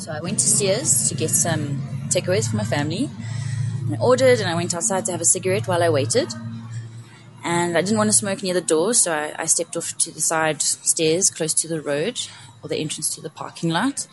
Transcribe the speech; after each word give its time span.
So 0.00 0.12
I 0.12 0.20
went 0.20 0.38
to 0.38 0.46
Sears 0.46 1.10
to 1.10 1.14
get 1.14 1.28
some 1.28 1.78
takeaways 2.08 2.48
for 2.50 2.56
my 2.56 2.64
family. 2.64 3.10
And 3.84 3.96
I 3.96 3.98
ordered 3.98 4.40
and 4.40 4.48
I 4.48 4.54
went 4.54 4.74
outside 4.74 5.04
to 5.04 5.12
have 5.12 5.20
a 5.20 5.26
cigarette 5.26 5.68
while 5.68 5.82
I 5.82 5.90
waited. 5.90 6.32
And 7.44 7.76
I 7.76 7.82
didn't 7.82 7.98
want 7.98 8.08
to 8.08 8.16
smoke 8.16 8.42
near 8.42 8.54
the 8.54 8.62
door, 8.62 8.94
so 8.94 9.12
I, 9.12 9.34
I 9.38 9.44
stepped 9.44 9.76
off 9.76 9.98
to 9.98 10.10
the 10.10 10.22
side 10.22 10.62
stairs 10.62 11.28
close 11.28 11.52
to 11.52 11.68
the 11.68 11.82
road 11.82 12.18
or 12.62 12.70
the 12.70 12.78
entrance 12.78 13.14
to 13.14 13.20
the 13.20 13.28
parking 13.28 13.68
lot. 13.68 14.06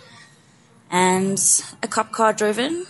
And 0.92 1.40
a 1.82 1.88
cop 1.88 2.12
car 2.12 2.34
drove 2.34 2.60
in, 2.60 2.86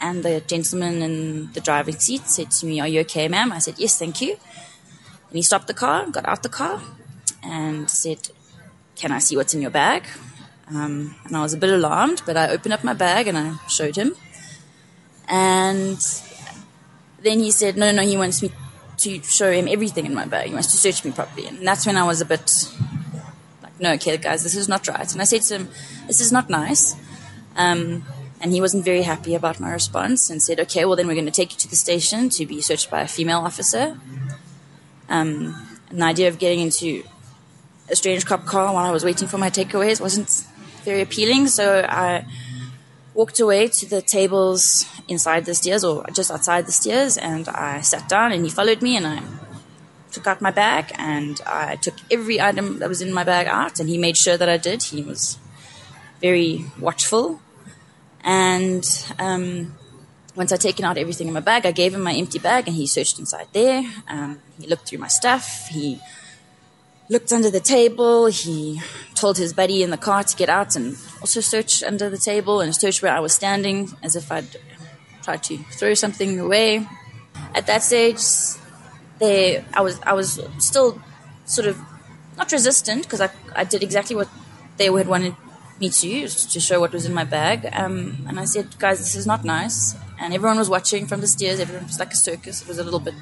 and 0.00 0.24
the 0.24 0.40
gentleman 0.40 1.02
in 1.02 1.52
the 1.54 1.60
driving 1.60 1.98
seat 1.98 2.28
said 2.28 2.52
to 2.52 2.66
me, 2.66 2.78
Are 2.78 2.86
you 2.86 3.00
okay, 3.00 3.26
ma'am? 3.26 3.50
I 3.50 3.58
said, 3.58 3.74
Yes, 3.78 3.98
thank 3.98 4.20
you. 4.20 4.32
And 5.28 5.36
he 5.36 5.42
stopped 5.42 5.66
the 5.66 5.74
car, 5.74 6.08
got 6.08 6.28
out 6.28 6.44
the 6.44 6.48
car, 6.48 6.80
and 7.42 7.90
said, 7.90 8.30
Can 8.94 9.10
I 9.10 9.18
see 9.18 9.36
what's 9.36 9.54
in 9.54 9.60
your 9.60 9.72
bag? 9.72 10.04
Um, 10.70 11.14
and 11.24 11.36
I 11.36 11.42
was 11.42 11.54
a 11.54 11.56
bit 11.56 11.70
alarmed, 11.70 12.22
but 12.26 12.36
I 12.36 12.48
opened 12.50 12.74
up 12.74 12.84
my 12.84 12.92
bag 12.92 13.26
and 13.26 13.38
I 13.38 13.56
showed 13.68 13.96
him. 13.96 14.14
And 15.28 15.98
then 17.22 17.40
he 17.40 17.50
said, 17.50 17.76
No, 17.76 17.90
no, 17.90 18.02
he 18.02 18.16
wants 18.16 18.42
me 18.42 18.50
to 18.98 19.22
show 19.22 19.50
him 19.50 19.68
everything 19.68 20.06
in 20.06 20.14
my 20.14 20.26
bag. 20.26 20.48
He 20.48 20.52
wants 20.52 20.70
to 20.72 20.76
search 20.76 21.04
me 21.04 21.12
properly. 21.12 21.46
And 21.46 21.66
that's 21.66 21.86
when 21.86 21.96
I 21.96 22.04
was 22.04 22.20
a 22.20 22.24
bit 22.24 22.68
like, 23.62 23.80
No, 23.80 23.92
okay, 23.92 24.16
guys, 24.16 24.42
this 24.42 24.54
is 24.54 24.68
not 24.68 24.86
right. 24.88 25.10
And 25.10 25.20
I 25.20 25.24
said 25.24 25.42
to 25.42 25.54
him, 25.56 25.68
This 26.06 26.20
is 26.20 26.32
not 26.32 26.50
nice. 26.50 26.96
Um, 27.56 28.04
and 28.40 28.52
he 28.52 28.60
wasn't 28.60 28.84
very 28.84 29.02
happy 29.02 29.34
about 29.34 29.58
my 29.58 29.72
response 29.72 30.30
and 30.30 30.42
said, 30.42 30.60
Okay, 30.60 30.84
well, 30.84 30.96
then 30.96 31.06
we're 31.06 31.14
going 31.14 31.26
to 31.26 31.32
take 31.32 31.52
you 31.52 31.58
to 31.58 31.68
the 31.68 31.76
station 31.76 32.28
to 32.30 32.46
be 32.46 32.60
searched 32.60 32.90
by 32.90 33.02
a 33.02 33.08
female 33.08 33.40
officer. 33.40 33.98
Um, 35.08 35.66
and 35.88 36.00
the 36.00 36.04
idea 36.04 36.28
of 36.28 36.38
getting 36.38 36.60
into 36.60 37.02
a 37.90 37.96
strange 37.96 38.26
cop 38.26 38.44
car 38.44 38.72
while 38.74 38.84
I 38.84 38.90
was 38.90 39.04
waiting 39.04 39.28
for 39.28 39.38
my 39.38 39.48
takeaways 39.48 40.00
wasn't 40.00 40.46
very 40.88 41.02
appealing. 41.02 41.48
So 41.48 41.64
I 41.88 42.24
walked 43.14 43.40
away 43.40 43.68
to 43.78 43.84
the 43.94 44.00
tables 44.00 44.86
inside 45.06 45.44
the 45.44 45.54
stairs 45.54 45.84
or 45.84 46.04
just 46.18 46.30
outside 46.30 46.66
the 46.66 46.76
stairs 46.82 47.18
and 47.18 47.48
I 47.48 47.80
sat 47.82 48.08
down 48.08 48.32
and 48.32 48.44
he 48.44 48.50
followed 48.50 48.80
me 48.80 48.96
and 48.96 49.06
I 49.06 49.18
took 50.14 50.26
out 50.26 50.40
my 50.40 50.50
bag 50.50 50.84
and 50.96 51.40
I 51.46 51.76
took 51.76 51.96
every 52.10 52.40
item 52.40 52.78
that 52.78 52.88
was 52.88 53.00
in 53.02 53.12
my 53.12 53.24
bag 53.24 53.46
out 53.46 53.80
and 53.80 53.88
he 53.88 53.98
made 53.98 54.16
sure 54.16 54.36
that 54.38 54.48
I 54.48 54.56
did. 54.56 54.82
He 54.84 55.02
was 55.02 55.38
very 56.20 56.64
watchful. 56.80 57.40
And 58.22 58.84
um, 59.18 59.74
once 60.34 60.52
I'd 60.52 60.60
taken 60.60 60.84
out 60.84 60.96
everything 60.96 61.28
in 61.28 61.34
my 61.34 61.46
bag, 61.50 61.66
I 61.66 61.72
gave 61.72 61.94
him 61.94 62.02
my 62.02 62.14
empty 62.14 62.38
bag 62.38 62.66
and 62.66 62.76
he 62.76 62.86
searched 62.86 63.18
inside 63.18 63.48
there. 63.52 63.82
Um, 64.08 64.40
he 64.60 64.66
looked 64.66 64.88
through 64.88 65.02
my 65.06 65.08
stuff. 65.08 65.68
He 65.70 66.00
looked 67.08 67.32
under 67.32 67.50
the 67.50 67.60
table. 67.60 68.26
He 68.26 68.80
told 69.14 69.38
his 69.38 69.52
buddy 69.52 69.82
in 69.82 69.90
the 69.90 69.96
car 69.96 70.24
to 70.24 70.36
get 70.36 70.48
out 70.48 70.76
and 70.76 70.96
also 71.20 71.40
search 71.40 71.82
under 71.82 72.08
the 72.10 72.18
table 72.18 72.60
and 72.60 72.74
search 72.74 73.02
where 73.02 73.12
I 73.12 73.20
was 73.20 73.32
standing 73.32 73.90
as 74.02 74.16
if 74.16 74.30
I'd 74.30 74.56
tried 75.22 75.42
to 75.44 75.58
throw 75.72 75.94
something 75.94 76.38
away. 76.38 76.86
At 77.54 77.66
that 77.66 77.82
stage, 77.82 78.20
they, 79.18 79.64
I 79.74 79.80
was, 79.80 80.00
I 80.02 80.12
was 80.12 80.40
still 80.58 81.00
sort 81.44 81.66
of 81.66 81.78
not 82.36 82.52
resistant 82.52 83.02
because 83.02 83.20
I, 83.20 83.30
I 83.54 83.64
did 83.64 83.82
exactly 83.82 84.14
what 84.14 84.28
they 84.76 84.86
had 84.86 85.08
wanted 85.08 85.34
me 85.80 85.90
to, 85.90 86.28
to 86.28 86.60
show 86.60 86.80
what 86.80 86.92
was 86.92 87.06
in 87.06 87.14
my 87.14 87.24
bag. 87.24 87.68
Um, 87.72 88.24
and 88.28 88.38
I 88.38 88.44
said, 88.44 88.78
guys, 88.78 88.98
this 88.98 89.14
is 89.14 89.26
not 89.26 89.44
nice. 89.44 89.96
And 90.20 90.34
everyone 90.34 90.58
was 90.58 90.68
watching 90.68 91.06
from 91.06 91.20
the 91.20 91.26
stairs. 91.26 91.60
Everyone 91.60 91.86
was 91.86 91.98
like 91.98 92.12
a 92.12 92.16
circus. 92.16 92.62
It 92.62 92.68
was 92.68 92.78
a 92.78 92.84
little 92.84 93.00
bit 93.00 93.14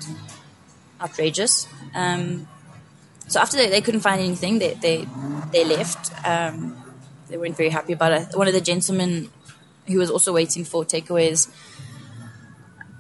outrageous. 1.01 1.67
Um, 1.95 2.49
so 3.29 3.41
after 3.41 3.57
they, 3.57 3.69
they 3.69 3.81
couldn't 3.81 4.01
find 4.01 4.21
anything, 4.21 4.59
they 4.59 4.75
they, 4.75 5.07
they 5.53 5.65
left. 5.65 6.13
Um, 6.27 6.83
they 7.29 7.37
weren't 7.37 7.57
very 7.57 7.71
happy 7.71 7.93
about 7.93 8.13
it. 8.13 8.29
One 8.37 8.47
of 8.47 8.55
the 8.55 8.61
gentlemen 8.61 9.31
who 9.87 9.99
was 9.99 10.11
also 10.11 10.33
waiting 10.33 10.65
for 10.65 10.85
takeaways 10.85 11.49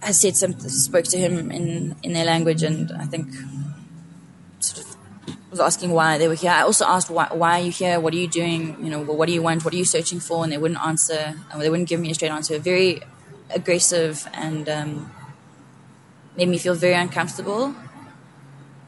has 0.03 0.21
said 0.21 0.37
something, 0.37 0.69
spoke 0.69 1.05
to 1.05 1.19
him 1.19 1.51
in, 1.51 1.97
in 2.03 2.13
their 2.13 2.25
language, 2.25 2.63
and 2.63 2.91
I 2.93 3.05
think 3.05 3.29
sort 4.61 4.87
of 4.87 4.97
was 5.51 5.61
asking 5.61 5.91
why 5.91 6.19
they 6.19 6.29
were 6.29 6.35
here. 6.35 6.51
I 6.51 6.63
also 6.63 6.85
asked 6.85 7.09
why, 7.09 7.29
why 7.33 7.61
are 7.61 7.65
you 7.65 7.71
here? 7.71 8.01
What 8.01 8.13
are 8.15 8.17
you 8.17 8.29
doing? 8.29 8.77
You 8.83 8.91
know, 8.91 9.01
well, 9.01 9.17
what 9.17 9.27
do 9.27 9.33
you 9.33 9.43
want? 9.43 9.65
What 9.65 9.75
are 9.75 9.77
you 9.77 9.85
searching 9.85 10.21
for? 10.21 10.43
And 10.43 10.53
they 10.53 10.59
wouldn't 10.59 10.81
answer. 10.81 11.35
They 11.57 11.71
wouldn't 11.71 11.89
give 11.89 12.01
me 12.01 12.11
a 12.11 12.15
straight 12.15 12.31
answer. 12.31 12.59
Very 12.59 13.01
aggressive 13.51 14.29
and 14.35 14.69
um, 14.69 15.13
made 16.37 16.49
me 16.49 16.59
feel 16.59 16.75
very 16.75 16.95
uncomfortable 16.95 17.75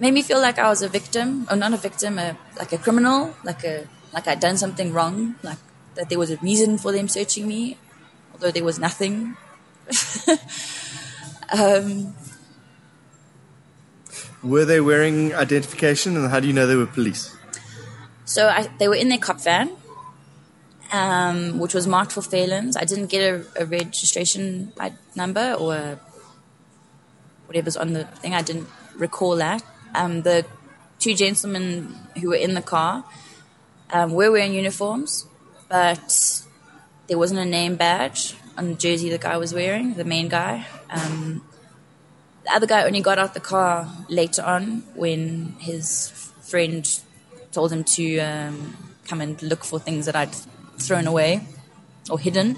made 0.00 0.14
me 0.14 0.22
feel 0.22 0.40
like 0.40 0.58
I 0.58 0.68
was 0.68 0.82
a 0.82 0.88
victim, 0.88 1.46
or 1.50 1.56
not 1.56 1.72
a 1.72 1.76
victim, 1.76 2.18
a, 2.18 2.36
like 2.58 2.72
a 2.72 2.78
criminal, 2.78 3.34
like 3.44 3.64
a 3.64 3.86
like 4.12 4.26
I'd 4.26 4.40
done 4.40 4.56
something 4.56 4.92
wrong, 4.92 5.34
like 5.42 5.58
that 5.94 6.08
there 6.08 6.18
was 6.18 6.30
a 6.30 6.36
reason 6.38 6.78
for 6.78 6.92
them 6.92 7.08
searching 7.08 7.46
me, 7.46 7.76
although 8.32 8.50
there 8.50 8.64
was 8.64 8.78
nothing. 8.78 9.36
um, 11.52 12.14
were 14.42 14.64
they 14.64 14.80
wearing 14.80 15.34
identification, 15.34 16.16
and 16.16 16.30
how 16.30 16.40
do 16.40 16.46
you 16.46 16.52
know 16.52 16.66
they 16.66 16.76
were 16.76 16.86
police? 16.86 17.34
So 18.24 18.48
I, 18.48 18.68
they 18.78 18.88
were 18.88 18.94
in 18.94 19.08
their 19.08 19.18
cop 19.18 19.40
van, 19.40 19.70
um, 20.92 21.58
which 21.58 21.74
was 21.74 21.86
marked 21.86 22.12
for 22.12 22.20
Fairlands. 22.20 22.76
I 22.78 22.84
didn't 22.84 23.06
get 23.06 23.22
a, 23.22 23.62
a 23.62 23.66
registration 23.66 24.72
number 25.16 25.54
or 25.54 25.98
whatever's 27.46 27.76
on 27.76 27.94
the 27.94 28.04
thing. 28.04 28.34
I 28.34 28.42
didn't 28.42 28.68
recall 28.96 29.36
that 29.36 29.62
um, 29.94 30.22
the 30.22 30.46
two 30.98 31.14
gentlemen 31.14 31.94
who 32.20 32.28
were 32.28 32.34
in 32.34 32.54
the 32.54 32.62
car 32.62 33.04
um, 33.92 34.12
were 34.12 34.30
wearing 34.30 34.54
uniforms, 34.54 35.26
but 35.68 36.42
there 37.06 37.18
wasn't 37.18 37.40
a 37.40 37.44
name 37.44 37.76
badge 37.76 38.34
on 38.56 38.70
the 38.70 38.74
jersey 38.74 39.08
the 39.08 39.18
guy 39.18 39.36
was 39.36 39.54
wearing, 39.54 39.94
the 39.94 40.04
main 40.04 40.28
guy. 40.28 40.66
Um, 40.90 41.42
the 42.44 42.52
other 42.52 42.66
guy 42.66 42.84
only 42.84 43.00
got 43.00 43.18
out 43.18 43.34
the 43.34 43.40
car 43.40 43.88
later 44.08 44.42
on 44.42 44.82
when 44.94 45.54
his 45.60 46.10
friend 46.40 46.88
told 47.52 47.72
him 47.72 47.84
to 47.84 48.18
um, 48.18 48.76
come 49.06 49.20
and 49.20 49.40
look 49.42 49.64
for 49.64 49.78
things 49.78 50.06
that 50.06 50.16
I'd 50.16 50.34
thrown 50.78 51.06
away 51.06 51.46
or 52.10 52.18
hidden. 52.18 52.56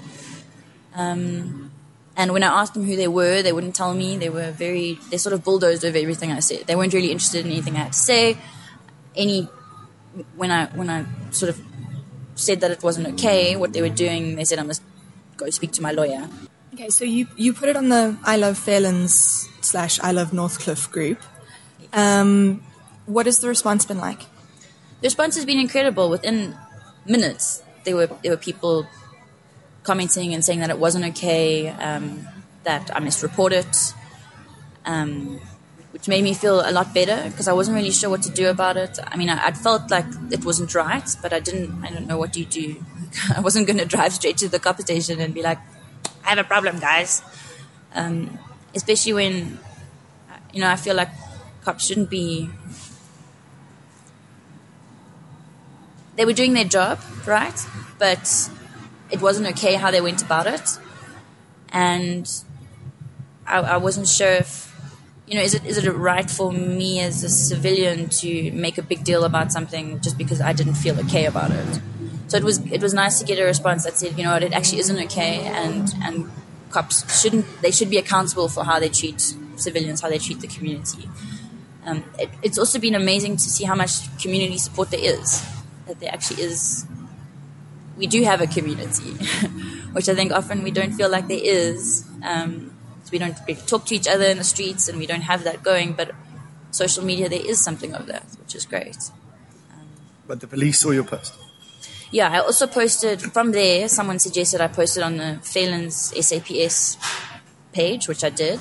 Um, 0.95 1.70
and 2.17 2.33
when 2.33 2.43
I 2.43 2.47
asked 2.61 2.73
them 2.73 2.83
who 2.83 2.95
they 2.95 3.07
were, 3.07 3.41
they 3.41 3.53
wouldn't 3.53 3.75
tell 3.75 3.93
me. 3.93 4.17
They 4.17 4.29
were 4.29 4.51
very, 4.51 4.99
they 5.09 5.17
sort 5.17 5.33
of 5.33 5.43
bulldozed 5.43 5.85
over 5.85 5.97
everything 5.97 6.31
I 6.31 6.39
said. 6.39 6.67
They 6.67 6.75
weren't 6.75 6.93
really 6.93 7.11
interested 7.11 7.45
in 7.45 7.51
anything 7.51 7.75
I 7.75 7.79
had 7.79 7.93
to 7.93 7.99
say. 7.99 8.37
Any, 9.15 9.47
when 10.35 10.51
I, 10.51 10.65
when 10.67 10.89
I 10.89 11.05
sort 11.31 11.49
of 11.49 11.61
said 12.35 12.61
that 12.61 12.71
it 12.71 12.83
wasn't 12.83 13.07
okay, 13.13 13.55
what 13.55 13.73
they 13.73 13.81
were 13.81 13.89
doing, 13.89 14.35
they 14.35 14.43
said 14.43 14.59
I 14.59 14.63
must 14.63 14.83
go 15.37 15.49
speak 15.49 15.71
to 15.73 15.81
my 15.81 15.91
lawyer. 15.91 16.27
Okay, 16.73 16.89
so 16.89 17.05
you, 17.05 17.27
you 17.37 17.53
put 17.53 17.69
it 17.69 17.75
on 17.75 17.89
the 17.89 18.17
I 18.23 18.37
Love 18.37 18.57
Fairlands 18.57 19.47
slash 19.63 19.99
I 20.01 20.11
Love 20.11 20.31
Northcliff 20.31 20.91
group. 20.91 21.19
Um, 21.93 22.63
what 23.05 23.25
has 23.25 23.39
the 23.39 23.47
response 23.47 23.85
been 23.85 23.97
like? 23.97 24.21
The 25.01 25.07
response 25.07 25.35
has 25.35 25.45
been 25.45 25.59
incredible. 25.59 26.09
Within 26.09 26.55
minutes, 27.05 27.63
there 27.83 27.95
were 27.95 28.07
there 28.21 28.31
were 28.31 28.37
people 28.37 28.87
commenting 29.83 30.33
and 30.33 30.43
saying 30.43 30.59
that 30.59 30.69
it 30.69 30.79
wasn't 30.79 31.05
okay, 31.05 31.69
um, 31.69 32.27
that 32.63 32.95
I 32.95 32.99
must 32.99 33.23
report 33.23 33.53
it, 33.53 33.93
um, 34.85 35.39
which 35.91 36.07
made 36.07 36.23
me 36.23 36.33
feel 36.33 36.61
a 36.61 36.71
lot 36.71 36.93
better 36.93 37.29
because 37.29 37.47
I 37.47 37.53
wasn't 37.53 37.75
really 37.75 37.91
sure 37.91 38.09
what 38.09 38.21
to 38.23 38.29
do 38.29 38.49
about 38.49 38.77
it. 38.77 38.99
I 39.05 39.17
mean, 39.17 39.29
I, 39.29 39.47
I 39.47 39.51
felt 39.51 39.89
like 39.91 40.05
it 40.31 40.45
wasn't 40.45 40.73
right, 40.75 41.07
but 41.21 41.33
I 41.33 41.39
didn't. 41.39 41.83
I 41.83 41.91
don't 41.91 42.07
know 42.07 42.17
what 42.17 42.37
you 42.37 42.45
do. 42.45 42.83
I 43.35 43.41
wasn't 43.41 43.67
going 43.67 43.79
to 43.79 43.85
drive 43.85 44.13
straight 44.13 44.37
to 44.37 44.47
the 44.47 44.59
cop 44.59 44.79
station 44.81 45.19
and 45.19 45.33
be 45.33 45.41
like, 45.41 45.59
"I 46.23 46.29
have 46.29 46.37
a 46.37 46.43
problem, 46.43 46.79
guys." 46.79 47.23
Um, 47.93 48.39
especially 48.73 49.13
when, 49.13 49.59
you 50.53 50.61
know, 50.61 50.69
I 50.69 50.77
feel 50.77 50.95
like 50.95 51.09
cops 51.63 51.85
shouldn't 51.85 52.09
be. 52.09 52.49
They 56.15 56.25
were 56.25 56.33
doing 56.33 56.53
their 56.53 56.65
job, 56.65 56.99
right? 57.25 57.65
But 57.97 58.49
it 59.11 59.21
wasn't 59.21 59.47
okay 59.49 59.75
how 59.75 59.91
they 59.91 60.01
went 60.01 60.21
about 60.21 60.47
it, 60.47 60.79
and 61.69 62.29
I, 63.45 63.59
I 63.59 63.77
wasn't 63.77 64.07
sure 64.07 64.31
if 64.31 64.71
you 65.27 65.35
know 65.35 65.41
is 65.41 65.53
it 65.53 65.65
is 65.65 65.77
it 65.77 65.89
right 65.91 66.29
for 66.29 66.51
me 66.51 66.99
as 66.99 67.23
a 67.23 67.29
civilian 67.29 68.09
to 68.09 68.51
make 68.51 68.77
a 68.77 68.81
big 68.81 69.03
deal 69.03 69.23
about 69.23 69.51
something 69.51 69.99
just 70.01 70.17
because 70.17 70.41
I 70.41 70.53
didn't 70.53 70.75
feel 70.75 70.99
okay 71.01 71.25
about 71.25 71.51
it. 71.51 71.81
So 72.27 72.37
it 72.37 72.43
was 72.43 72.59
it 72.71 72.81
was 72.81 72.93
nice 72.93 73.19
to 73.19 73.25
get 73.25 73.39
a 73.39 73.43
response 73.43 73.83
that 73.83 73.97
said 73.97 74.17
you 74.17 74.23
know 74.23 74.31
what 74.31 74.43
it 74.43 74.53
actually 74.53 74.79
isn't 74.79 74.99
okay 75.05 75.41
and 75.45 75.93
and 76.03 76.31
cops 76.69 77.21
shouldn't 77.21 77.45
they 77.61 77.71
should 77.71 77.89
be 77.89 77.97
accountable 77.97 78.47
for 78.47 78.63
how 78.63 78.79
they 78.79 78.89
treat 78.89 79.35
civilians 79.57 80.01
how 80.01 80.09
they 80.09 80.17
treat 80.17 80.39
the 80.39 80.47
community. 80.47 81.09
Um, 81.85 82.03
it, 82.19 82.29
it's 82.43 82.57
also 82.59 82.77
been 82.79 82.93
amazing 82.93 83.37
to 83.37 83.49
see 83.49 83.63
how 83.63 83.75
much 83.75 83.91
community 84.19 84.59
support 84.59 84.91
there 84.91 85.03
is 85.03 85.43
that 85.87 85.99
there 85.99 86.13
actually 86.13 86.43
is 86.43 86.85
we 88.01 88.07
do 88.07 88.23
have 88.23 88.41
a 88.41 88.47
community, 88.47 89.11
which 89.93 90.09
I 90.09 90.15
think 90.15 90.31
often 90.33 90.63
we 90.63 90.71
don't 90.71 90.93
feel 90.93 91.09
like 91.09 91.27
there 91.27 91.39
is. 91.41 92.03
Um, 92.23 92.73
so 93.03 93.09
we 93.11 93.19
don't 93.19 93.37
talk 93.67 93.85
to 93.85 93.95
each 93.95 94.07
other 94.07 94.25
in 94.25 94.37
the 94.37 94.43
streets 94.43 94.89
and 94.89 94.97
we 94.97 95.05
don't 95.05 95.21
have 95.21 95.43
that 95.43 95.61
going, 95.61 95.93
but 95.93 96.11
social 96.71 97.05
media, 97.05 97.29
there 97.29 97.45
is 97.45 97.63
something 97.63 97.93
of 97.93 98.07
that, 98.07 98.25
which 98.39 98.55
is 98.55 98.65
great. 98.65 98.97
Um, 99.71 99.87
but 100.27 100.39
the 100.39 100.47
police 100.47 100.79
saw 100.79 100.89
your 100.89 101.03
post? 101.03 101.33
yeah, 102.11 102.29
I 102.29 102.39
also 102.39 102.65
posted 102.65 103.21
from 103.21 103.51
there. 103.51 103.87
Someone 103.87 104.17
suggested 104.17 104.61
I 104.61 104.67
posted 104.67 105.03
on 105.03 105.17
the 105.17 105.39
Fairlands 105.43 106.11
SAPS 106.21 106.97
page, 107.71 108.07
which 108.07 108.23
I 108.23 108.29
did, 108.29 108.59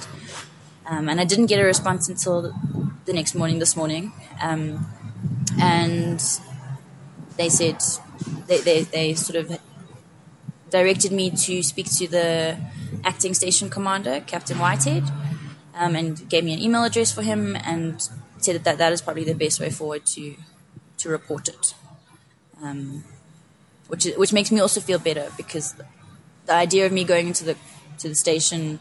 um, 0.87 1.08
and 1.08 1.19
I 1.19 1.25
didn't 1.25 1.46
get 1.46 1.60
a 1.60 1.64
response 1.64 2.10
until 2.10 2.54
the 3.06 3.12
next 3.12 3.34
morning. 3.34 3.58
This 3.58 3.75
morning, 3.75 4.12
um, 4.42 4.87
and 5.60 6.22
they 7.37 7.48
said 7.48 7.82
they, 8.46 8.58
they 8.58 8.82
they 8.82 9.14
sort 9.14 9.37
of 9.37 9.58
directed 10.70 11.12
me 11.12 11.31
to 11.31 11.62
speak 11.62 11.90
to 11.99 12.08
the 12.08 12.58
acting 13.05 13.34
station 13.34 13.69
commander, 13.69 14.20
Captain 14.26 14.58
Whitehead, 14.58 15.05
um, 15.75 15.96
and 15.96 16.28
gave 16.28 16.44
me 16.44 16.52
an 16.52 16.61
email 16.61 16.84
address 16.84 17.12
for 17.12 17.22
him 17.22 17.56
and 17.56 18.08
said 18.38 18.62
that 18.64 18.78
that 18.78 18.93
is 18.93 19.02
probably 19.02 19.25
the 19.25 19.34
best 19.34 19.61
way 19.61 19.70
forward 19.70 20.06
to 20.06 20.37
to 20.99 21.08
report 21.08 21.49
it. 21.49 21.75
Um, 22.62 23.05
which 23.88 24.05
which 24.17 24.32
makes 24.32 24.52
me 24.52 24.61
also 24.61 24.81
feel 24.81 24.99
better 24.99 25.31
because 25.37 25.75
the 26.46 26.55
idea 26.55 26.87
of 26.87 26.93
me 26.93 27.05
going 27.05 27.26
into 27.28 27.44
the 27.44 27.56
to 27.99 28.08
the 28.08 28.14
station 28.14 28.81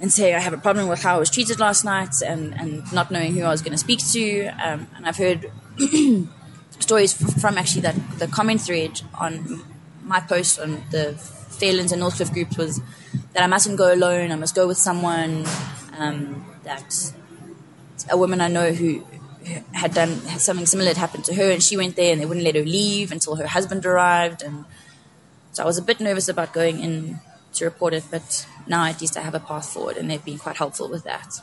and 0.00 0.12
saying 0.12 0.34
I 0.34 0.40
have 0.40 0.52
a 0.52 0.58
problem 0.58 0.88
with 0.88 1.02
how 1.02 1.16
I 1.16 1.18
was 1.18 1.30
treated 1.30 1.58
last 1.58 1.84
night 1.84 2.14
and, 2.24 2.54
and 2.54 2.92
not 2.92 3.10
knowing 3.10 3.34
who 3.34 3.42
I 3.42 3.48
was 3.48 3.62
going 3.62 3.72
to 3.72 3.78
speak 3.78 3.98
to, 4.12 4.46
um, 4.64 4.86
and 4.96 5.06
I've 5.06 5.16
heard 5.16 5.50
stories 6.78 7.12
from 7.40 7.58
actually 7.58 7.82
that 7.82 7.96
the 8.18 8.26
comment 8.28 8.60
thread 8.60 9.00
on 9.14 9.62
my 10.02 10.20
post 10.20 10.58
on 10.60 10.82
the 10.90 11.14
Fairlands 11.58 11.92
and 11.92 12.02
Northcliff 12.02 12.32
groups 12.32 12.56
was 12.56 12.80
that 13.32 13.42
I 13.42 13.46
mustn't 13.46 13.76
go 13.76 13.92
alone. 13.92 14.30
I 14.32 14.36
must 14.36 14.54
go 14.54 14.66
with 14.66 14.78
someone. 14.78 15.44
Um, 15.98 16.44
that 16.68 17.12
a 18.10 18.16
woman 18.16 18.40
I 18.40 18.48
know 18.48 18.72
who 18.72 19.04
had 19.72 19.94
done 19.94 20.10
had 20.32 20.40
something 20.40 20.66
similar 20.66 20.88
had 20.88 20.98
happened 20.98 21.24
to 21.24 21.34
her, 21.34 21.50
and 21.50 21.62
she 21.62 21.76
went 21.76 21.96
there, 21.96 22.12
and 22.12 22.20
they 22.20 22.26
wouldn't 22.26 22.44
let 22.44 22.54
her 22.54 22.64
leave 22.64 23.10
until 23.10 23.36
her 23.36 23.46
husband 23.46 23.84
arrived, 23.86 24.42
and 24.42 24.64
so 25.52 25.62
I 25.62 25.66
was 25.66 25.78
a 25.78 25.82
bit 25.82 26.00
nervous 26.00 26.28
about 26.28 26.52
going 26.52 26.80
in 26.80 27.20
to 27.54 27.64
report 27.64 27.94
it, 27.94 28.04
but 28.10 28.46
now 28.66 28.84
at 28.84 29.00
least 29.00 29.16
I 29.16 29.22
have 29.22 29.34
a 29.34 29.40
path 29.40 29.72
forward, 29.72 29.96
and 29.96 30.10
they've 30.10 30.24
been 30.24 30.38
quite 30.38 30.56
helpful 30.56 30.88
with 30.88 31.04
that. 31.04 31.40